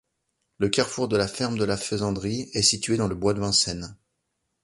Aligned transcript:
Le 0.57 0.67
carrefour 0.67 1.07
de 1.09 1.15
la 1.15 1.27
Ferme-de-la-Faisanderie 1.27 2.49
est 2.53 2.63
situé 2.63 2.97
dans 2.97 3.07
le 3.07 3.13
bois 3.13 3.35
de 3.35 3.39
Vincennes. 3.39 3.95